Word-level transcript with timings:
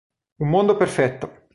Un 0.39 0.49
mondo 0.49 0.75
perfetto 0.77 1.29